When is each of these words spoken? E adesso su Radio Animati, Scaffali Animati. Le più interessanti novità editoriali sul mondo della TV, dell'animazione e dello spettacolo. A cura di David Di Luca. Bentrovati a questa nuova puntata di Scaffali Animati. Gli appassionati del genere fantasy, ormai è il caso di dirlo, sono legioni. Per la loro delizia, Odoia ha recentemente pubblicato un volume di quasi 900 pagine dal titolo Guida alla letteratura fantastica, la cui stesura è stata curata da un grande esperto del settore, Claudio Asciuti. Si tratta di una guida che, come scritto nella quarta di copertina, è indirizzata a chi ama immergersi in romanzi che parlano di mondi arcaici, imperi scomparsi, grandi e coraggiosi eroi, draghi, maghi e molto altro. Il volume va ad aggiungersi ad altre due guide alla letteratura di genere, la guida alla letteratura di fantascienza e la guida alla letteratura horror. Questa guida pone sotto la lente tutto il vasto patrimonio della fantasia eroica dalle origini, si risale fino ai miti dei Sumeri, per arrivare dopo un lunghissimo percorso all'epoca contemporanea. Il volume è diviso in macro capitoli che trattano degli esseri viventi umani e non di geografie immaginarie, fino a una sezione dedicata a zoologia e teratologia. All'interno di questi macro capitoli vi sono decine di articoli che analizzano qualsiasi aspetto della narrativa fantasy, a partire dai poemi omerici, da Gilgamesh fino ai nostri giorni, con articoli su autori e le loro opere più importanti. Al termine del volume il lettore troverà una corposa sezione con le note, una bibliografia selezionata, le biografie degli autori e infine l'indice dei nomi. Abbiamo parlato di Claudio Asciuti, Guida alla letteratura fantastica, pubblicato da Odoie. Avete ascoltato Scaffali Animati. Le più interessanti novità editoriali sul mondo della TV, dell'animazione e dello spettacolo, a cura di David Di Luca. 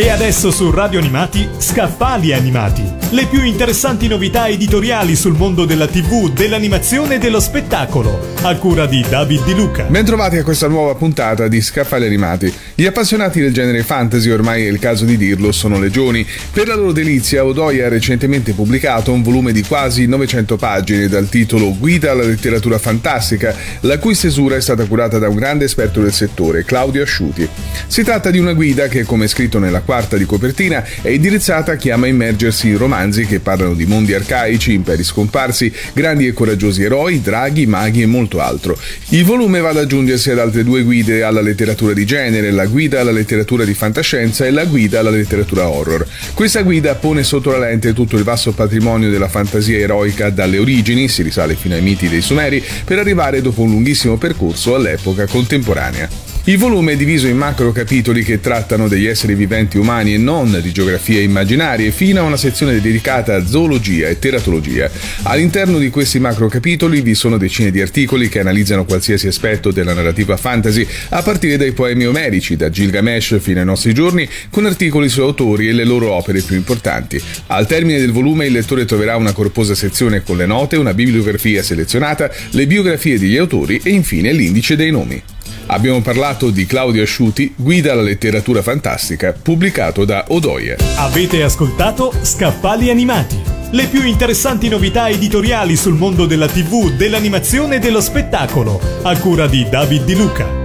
E 0.00 0.10
adesso 0.10 0.52
su 0.52 0.70
Radio 0.70 1.00
Animati, 1.00 1.48
Scaffali 1.58 2.32
Animati. 2.32 2.97
Le 3.10 3.24
più 3.24 3.42
interessanti 3.42 4.06
novità 4.06 4.48
editoriali 4.48 5.16
sul 5.16 5.32
mondo 5.32 5.64
della 5.64 5.86
TV, 5.86 6.30
dell'animazione 6.30 7.14
e 7.14 7.18
dello 7.18 7.40
spettacolo. 7.40 8.36
A 8.42 8.54
cura 8.56 8.84
di 8.84 9.02
David 9.08 9.46
Di 9.46 9.54
Luca. 9.54 9.84
Bentrovati 9.84 10.36
a 10.36 10.44
questa 10.44 10.68
nuova 10.68 10.94
puntata 10.94 11.48
di 11.48 11.62
Scaffali 11.62 12.04
Animati. 12.04 12.52
Gli 12.74 12.84
appassionati 12.84 13.40
del 13.40 13.54
genere 13.54 13.82
fantasy, 13.82 14.28
ormai 14.28 14.66
è 14.66 14.68
il 14.68 14.78
caso 14.78 15.06
di 15.06 15.16
dirlo, 15.16 15.52
sono 15.52 15.80
legioni. 15.80 16.24
Per 16.52 16.68
la 16.68 16.74
loro 16.74 16.92
delizia, 16.92 17.46
Odoia 17.46 17.86
ha 17.86 17.88
recentemente 17.88 18.52
pubblicato 18.52 19.10
un 19.10 19.22
volume 19.22 19.52
di 19.52 19.62
quasi 19.62 20.04
900 20.04 20.58
pagine 20.58 21.08
dal 21.08 21.30
titolo 21.30 21.74
Guida 21.78 22.10
alla 22.10 22.24
letteratura 22.24 22.76
fantastica, 22.76 23.56
la 23.80 23.98
cui 23.98 24.14
stesura 24.14 24.56
è 24.56 24.60
stata 24.60 24.84
curata 24.84 25.18
da 25.18 25.30
un 25.30 25.34
grande 25.36 25.64
esperto 25.64 26.02
del 26.02 26.12
settore, 26.12 26.62
Claudio 26.62 27.02
Asciuti. 27.02 27.48
Si 27.86 28.02
tratta 28.02 28.30
di 28.30 28.38
una 28.38 28.52
guida 28.52 28.86
che, 28.86 29.04
come 29.04 29.28
scritto 29.28 29.58
nella 29.58 29.80
quarta 29.80 30.18
di 30.18 30.26
copertina, 30.26 30.84
è 31.00 31.08
indirizzata 31.08 31.72
a 31.72 31.76
chi 31.76 31.88
ama 31.90 32.06
immergersi 32.06 32.68
in 32.68 32.76
romanzi 32.76 32.96
che 33.26 33.40
parlano 33.40 33.74
di 33.74 33.86
mondi 33.86 34.12
arcaici, 34.12 34.72
imperi 34.72 35.04
scomparsi, 35.04 35.72
grandi 35.92 36.26
e 36.26 36.32
coraggiosi 36.32 36.82
eroi, 36.82 37.20
draghi, 37.20 37.66
maghi 37.66 38.02
e 38.02 38.06
molto 38.06 38.40
altro. 38.40 38.76
Il 39.10 39.24
volume 39.24 39.60
va 39.60 39.70
ad 39.70 39.76
aggiungersi 39.76 40.30
ad 40.30 40.38
altre 40.38 40.64
due 40.64 40.82
guide 40.82 41.22
alla 41.22 41.40
letteratura 41.40 41.92
di 41.92 42.04
genere, 42.04 42.50
la 42.50 42.66
guida 42.66 43.00
alla 43.00 43.12
letteratura 43.12 43.64
di 43.64 43.74
fantascienza 43.74 44.46
e 44.46 44.50
la 44.50 44.64
guida 44.64 44.98
alla 44.98 45.10
letteratura 45.10 45.68
horror. 45.68 46.06
Questa 46.34 46.62
guida 46.62 46.96
pone 46.96 47.22
sotto 47.22 47.50
la 47.50 47.58
lente 47.58 47.92
tutto 47.92 48.16
il 48.16 48.24
vasto 48.24 48.52
patrimonio 48.52 49.10
della 49.10 49.28
fantasia 49.28 49.78
eroica 49.78 50.30
dalle 50.30 50.58
origini, 50.58 51.08
si 51.08 51.22
risale 51.22 51.54
fino 51.54 51.74
ai 51.74 51.82
miti 51.82 52.08
dei 52.08 52.20
Sumeri, 52.20 52.62
per 52.84 52.98
arrivare 52.98 53.40
dopo 53.40 53.62
un 53.62 53.70
lunghissimo 53.70 54.16
percorso 54.16 54.74
all'epoca 54.74 55.26
contemporanea. 55.26 56.37
Il 56.48 56.56
volume 56.56 56.94
è 56.94 56.96
diviso 56.96 57.26
in 57.26 57.36
macro 57.36 57.72
capitoli 57.72 58.24
che 58.24 58.40
trattano 58.40 58.88
degli 58.88 59.04
esseri 59.04 59.34
viventi 59.34 59.76
umani 59.76 60.14
e 60.14 60.16
non 60.16 60.58
di 60.62 60.72
geografie 60.72 61.20
immaginarie, 61.20 61.90
fino 61.90 62.20
a 62.20 62.22
una 62.22 62.38
sezione 62.38 62.80
dedicata 62.80 63.34
a 63.34 63.44
zoologia 63.44 64.08
e 64.08 64.18
teratologia. 64.18 64.90
All'interno 65.24 65.76
di 65.76 65.90
questi 65.90 66.18
macro 66.18 66.48
capitoli 66.48 67.02
vi 67.02 67.14
sono 67.14 67.36
decine 67.36 67.70
di 67.70 67.82
articoli 67.82 68.30
che 68.30 68.38
analizzano 68.38 68.86
qualsiasi 68.86 69.26
aspetto 69.26 69.72
della 69.72 69.92
narrativa 69.92 70.38
fantasy, 70.38 70.86
a 71.10 71.20
partire 71.20 71.58
dai 71.58 71.72
poemi 71.72 72.06
omerici, 72.06 72.56
da 72.56 72.70
Gilgamesh 72.70 73.38
fino 73.40 73.60
ai 73.60 73.66
nostri 73.66 73.92
giorni, 73.92 74.26
con 74.48 74.64
articoli 74.64 75.10
su 75.10 75.20
autori 75.20 75.68
e 75.68 75.72
le 75.72 75.84
loro 75.84 76.12
opere 76.12 76.40
più 76.40 76.56
importanti. 76.56 77.20
Al 77.48 77.66
termine 77.66 77.98
del 77.98 78.12
volume 78.12 78.46
il 78.46 78.52
lettore 78.52 78.86
troverà 78.86 79.16
una 79.16 79.32
corposa 79.32 79.74
sezione 79.74 80.22
con 80.22 80.38
le 80.38 80.46
note, 80.46 80.78
una 80.78 80.94
bibliografia 80.94 81.62
selezionata, 81.62 82.30
le 82.52 82.66
biografie 82.66 83.18
degli 83.18 83.36
autori 83.36 83.78
e 83.84 83.90
infine 83.90 84.32
l'indice 84.32 84.76
dei 84.76 84.90
nomi. 84.90 85.22
Abbiamo 85.70 86.00
parlato 86.00 86.48
di 86.48 86.64
Claudio 86.64 87.02
Asciuti, 87.02 87.52
Guida 87.54 87.92
alla 87.92 88.00
letteratura 88.00 88.62
fantastica, 88.62 89.34
pubblicato 89.34 90.06
da 90.06 90.24
Odoie. 90.28 90.78
Avete 90.96 91.42
ascoltato 91.42 92.10
Scaffali 92.22 92.88
Animati. 92.88 93.38
Le 93.72 93.86
più 93.86 94.02
interessanti 94.02 94.70
novità 94.70 95.10
editoriali 95.10 95.76
sul 95.76 95.94
mondo 95.94 96.24
della 96.24 96.48
TV, 96.48 96.92
dell'animazione 96.92 97.76
e 97.76 97.78
dello 97.80 98.00
spettacolo, 98.00 98.80
a 99.02 99.14
cura 99.18 99.46
di 99.46 99.68
David 99.68 100.04
Di 100.04 100.16
Luca. 100.16 100.57